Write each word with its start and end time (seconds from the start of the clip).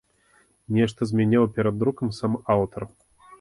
Нешта 0.77 1.07
змяняў 1.11 1.45
перад 1.59 1.77
друкам 1.83 2.07
сам 2.21 2.41
аўтар. 2.55 2.89